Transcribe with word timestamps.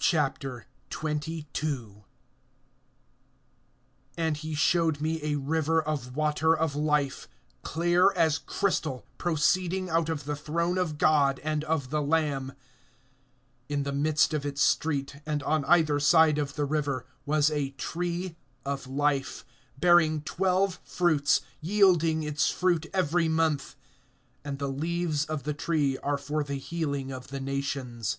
XXII. 0.00 1.44
AND 4.16 4.36
he 4.38 4.54
showed 4.54 5.00
me 5.02 5.22
a 5.22 5.34
river 5.36 5.82
of 5.82 6.16
water 6.16 6.56
of 6.56 6.74
life, 6.74 7.28
clear 7.60 8.12
as 8.12 8.38
crystal, 8.38 9.04
proceeding 9.18 9.90
out 9.90 10.08
of 10.08 10.24
the 10.24 10.36
throne 10.36 10.78
of 10.78 10.96
God 10.96 11.38
and 11.44 11.64
of 11.64 11.90
the 11.90 12.00
Lamb. 12.00 12.54
(2)In 13.68 13.84
the 13.84 13.92
midst 13.92 14.32
of 14.32 14.46
its 14.46 14.62
street, 14.62 15.20
and 15.26 15.42
on 15.42 15.66
either 15.66 16.00
side 16.00 16.38
of 16.38 16.54
the 16.54 16.64
river, 16.64 17.04
was 17.26 17.50
a 17.50 17.72
tree 17.72 18.36
of 18.64 18.86
life, 18.86 19.44
bearing 19.78 20.22
twelve 20.22 20.80
fruits, 20.82 21.42
yielding 21.60 22.22
its 22.22 22.48
fruit 22.50 22.86
every 22.94 23.28
month; 23.28 23.76
and 24.44 24.58
the 24.58 24.68
leaves 24.72 25.26
of 25.26 25.42
the 25.42 25.52
tree 25.52 25.98
are 25.98 26.16
for 26.16 26.42
the 26.42 26.54
healing 26.54 27.12
of 27.12 27.28
the 27.28 27.38
nations. 27.38 28.16